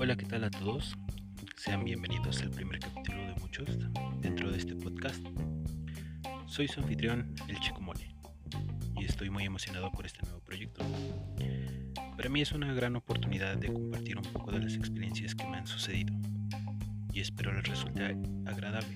a 0.00 0.50
todos, 0.50 0.96
sean 1.56 1.84
bienvenidos 1.84 2.40
al 2.40 2.50
primer 2.50 2.80
capítulo 2.80 3.18
de 3.26 3.34
muchos 3.34 3.78
dentro 4.22 4.50
de 4.50 4.56
este 4.56 4.74
podcast. 4.74 5.22
Soy 6.46 6.68
su 6.68 6.80
anfitrión, 6.80 7.34
el 7.48 7.60
Chico 7.60 7.82
Mole, 7.82 8.08
y 8.96 9.04
estoy 9.04 9.28
muy 9.28 9.44
emocionado 9.44 9.92
por 9.92 10.06
este 10.06 10.22
nuevo 10.22 10.40
proyecto. 10.40 10.82
Para 12.16 12.30
mí 12.30 12.40
es 12.40 12.52
una 12.52 12.72
gran 12.72 12.96
oportunidad 12.96 13.58
de 13.58 13.70
compartir 13.70 14.16
un 14.16 14.24
poco 14.24 14.52
de 14.52 14.60
las 14.60 14.74
experiencias 14.74 15.34
que 15.34 15.46
me 15.46 15.58
han 15.58 15.66
sucedido, 15.66 16.14
y 17.12 17.20
espero 17.20 17.52
les 17.52 17.68
resulte 17.68 18.16
agradable. 18.46 18.94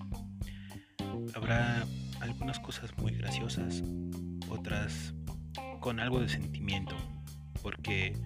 Habrá 1.34 1.86
algunas 2.20 2.58
cosas 2.60 2.96
muy 2.96 3.12
graciosas, 3.12 3.82
otras 4.48 5.14
con 5.80 6.00
algo 6.00 6.18
de 6.20 6.30
sentimiento, 6.30 6.96
porque, 7.62 8.18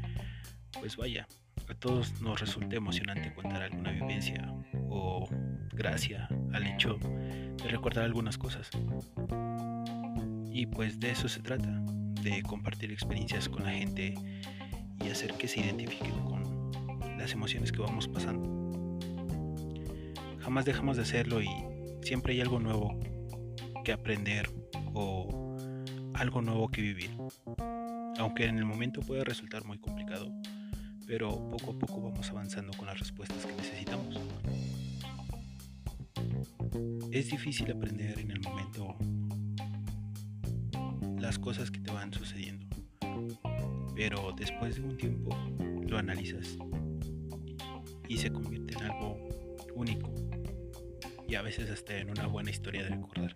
pues 0.80 0.96
vaya, 0.96 1.26
a 1.68 1.74
todos 1.74 2.20
nos 2.22 2.40
resulta 2.40 2.76
emocionante 2.76 3.32
contar 3.34 3.62
alguna 3.62 3.92
vivencia 3.92 4.52
o 4.88 5.28
gracia 5.72 6.28
al 6.52 6.66
hecho 6.66 6.98
de 7.62 7.68
recordar 7.68 8.04
algunas 8.04 8.38
cosas. 8.38 8.70
Y 10.52 10.66
pues 10.66 10.98
de 10.98 11.10
eso 11.10 11.28
se 11.28 11.40
trata, 11.40 11.82
de 12.22 12.42
compartir 12.42 12.90
experiencias 12.90 13.48
con 13.48 13.64
la 13.64 13.70
gente 13.70 14.14
y 15.04 15.08
hacer 15.08 15.34
que 15.34 15.46
se 15.46 15.60
identifiquen 15.60 16.18
con 16.24 16.70
las 17.18 17.32
emociones 17.32 17.70
que 17.70 17.80
vamos 17.80 18.08
pasando. 18.08 18.48
Jamás 20.40 20.64
dejamos 20.64 20.96
de 20.96 21.02
hacerlo 21.02 21.42
y 21.42 21.48
siempre 22.02 22.32
hay 22.32 22.40
algo 22.40 22.58
nuevo 22.58 22.98
que 23.84 23.92
aprender 23.92 24.50
o 24.94 25.56
algo 26.14 26.40
nuevo 26.40 26.68
que 26.70 26.80
vivir. 26.80 27.10
Aunque 28.18 28.46
en 28.46 28.58
el 28.58 28.64
momento 28.64 29.00
puede 29.00 29.22
resultar 29.22 29.64
muy 29.64 29.78
complicado, 29.78 30.32
pero 31.08 31.30
poco 31.48 31.70
a 31.70 31.78
poco 31.78 32.02
vamos 32.02 32.28
avanzando 32.28 32.76
con 32.76 32.86
las 32.86 32.98
respuestas 32.98 33.46
que 33.46 33.54
necesitamos. 33.54 34.20
Es 37.10 37.30
difícil 37.30 37.72
aprender 37.72 38.18
en 38.20 38.30
el 38.30 38.40
momento 38.42 38.94
las 41.18 41.38
cosas 41.38 41.70
que 41.70 41.80
te 41.80 41.90
van 41.90 42.12
sucediendo, 42.12 42.66
pero 43.96 44.32
después 44.36 44.76
de 44.76 44.82
un 44.82 44.96
tiempo 44.98 45.30
lo 45.88 45.96
analizas 45.96 46.58
y 48.06 48.18
se 48.18 48.30
convierte 48.30 48.74
en 48.74 48.82
algo 48.82 49.16
único 49.74 50.12
y 51.26 51.36
a 51.36 51.42
veces 51.42 51.70
hasta 51.70 51.96
en 51.96 52.10
una 52.10 52.26
buena 52.26 52.50
historia 52.50 52.82
de 52.82 52.90
recordar. 52.90 53.34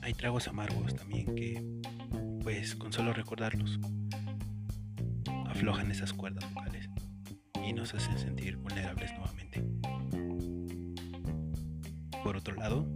Hay 0.00 0.14
tragos 0.14 0.48
amargos 0.48 0.94
también 0.94 1.34
que, 1.34 1.62
pues 2.42 2.74
con 2.74 2.92
solo 2.92 3.12
recordarlos, 3.12 3.78
aflojan 5.54 5.88
esas 5.88 6.12
cuerdas 6.12 6.52
vocales 6.52 6.88
y 7.64 7.72
nos 7.72 7.94
hacen 7.94 8.18
sentir 8.18 8.56
vulnerables 8.56 9.12
nuevamente. 9.12 9.62
Por 12.24 12.36
otro 12.36 12.56
lado, 12.56 12.88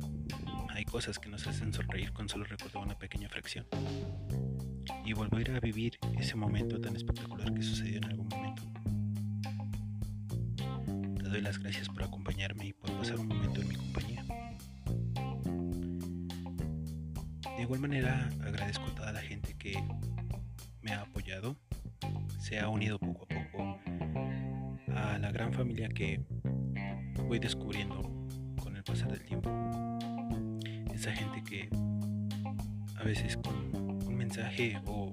hay 0.71 0.85
cosas 0.85 1.21
que 1.21 1.29
nos 1.29 1.47
hacen 1.47 1.73
sonreír 1.73 2.13
con 2.13 2.29
solo 2.29 2.45
recordar 2.45 2.83
una 2.83 2.99
pequeña 2.99 3.29
fracción 3.29 3.65
y 5.05 5.13
volver 5.13 5.53
a 5.53 5.61
vivir 5.61 5.99
ese 6.19 6.35
momento 6.35 6.81
tan 6.81 6.97
espectacular 6.97 7.55
que 7.55 7.63
sucedió 7.63 7.99
en 7.99 8.05
algún 8.05 8.29
momento. 8.29 8.63
Te 11.23 11.29
doy 11.29 11.41
las 11.41 11.59
gracias 11.59 11.89
por 11.89 12.03
acompañarme 12.03 12.67
y 12.67 12.73
por 12.73 12.91
pasar 12.99 13.21
un 13.21 13.29
momento 13.29 13.61
en 13.61 13.69
mi 13.69 13.77
compañía. 13.77 14.25
De 17.57 17.63
igual 17.63 17.81
manera 17.81 18.29
agradezco 18.43 18.85
a 18.87 18.95
toda 18.97 19.13
la 19.13 19.21
gente 19.21 19.57
que 19.57 19.81
me 20.83 20.93
ha 20.93 21.03
apoyado 21.03 21.57
se 22.49 22.59
ha 22.59 22.71
unido 22.71 22.99
poco 22.99 23.27
a 23.27 23.29
poco 23.29 23.79
a 24.97 25.19
la 25.19 25.31
gran 25.31 25.53
familia 25.53 25.87
que 25.91 26.23
voy 27.27 27.39
descubriendo 27.39 28.01
con 28.63 28.75
el 28.75 28.83
pasar 28.83 29.13
del 29.13 29.23
tiempo. 29.23 29.51
Esa 30.95 31.13
gente 31.13 31.43
que 31.43 31.69
a 32.97 33.05
veces 33.05 33.37
con 33.37 33.55
un 34.07 34.17
mensaje 34.17 34.81
o 34.87 35.13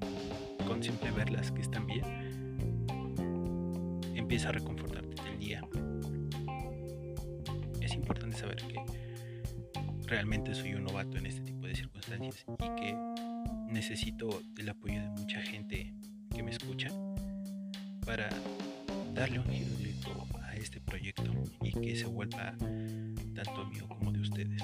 con 0.66 0.81
simple 0.81 1.12
verlas 1.12 1.51
que 1.51 1.59
están 1.59 1.85
bien, 1.85 2.06
empieza 4.16 4.47
a 4.47 4.51
reconfortarte 4.53 5.22
del 5.22 5.38
día. 5.38 5.62
Es 7.81 7.95
importante 7.95 8.38
saber 8.38 8.56
que 8.66 8.79
realmente 10.07 10.56
soy 10.56 10.75
un 10.75 10.85
novato 10.85 11.18
en 11.18 11.25
este 11.25 11.41
tipo 11.41 11.68
de 11.68 11.75
circunstancias 11.75 12.45
y 12.47 12.81
que 12.81 12.97
necesito 13.68 14.41
el 14.57 14.69
apoyo 14.69 15.01
de 15.01 15.09
mucha 15.09 15.41
gente 15.41 15.94
que 16.34 16.41
me 16.41 16.51
escucha 16.51 16.88
para 18.16 18.30
darle 19.14 19.40
un 19.40 19.46
giro 19.50 20.26
a 20.42 20.56
este 20.56 20.80
proyecto 20.80 21.24
y 21.62 21.74
que 21.74 21.98
se 21.98 22.06
vuelva 22.06 22.56
tanto 23.34 23.66
mío 23.66 23.86
como 23.90 24.14
de 24.14 24.22
ustedes. 24.22 24.64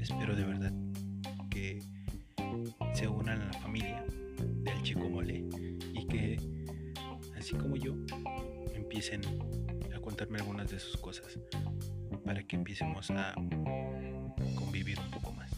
Espero 0.00 0.34
de 0.34 0.42
verdad 0.42 0.72
que 1.48 1.80
se 2.92 3.06
unan 3.06 3.42
a 3.42 3.46
la 3.46 3.52
familia 3.52 4.04
del 4.64 4.82
chico 4.82 5.08
mole 5.08 5.44
y 5.94 6.06
que 6.08 6.40
así 7.38 7.54
como 7.54 7.76
yo 7.76 7.94
empiecen 8.74 9.20
a 9.94 10.00
contarme 10.00 10.38
algunas 10.40 10.68
de 10.72 10.80
sus 10.80 10.96
cosas 10.96 11.38
para 12.24 12.42
que 12.42 12.56
empecemos 12.56 13.12
a 13.12 13.32
convivir 14.56 14.98
un 14.98 15.10
poco 15.12 15.32
más. 15.34 15.50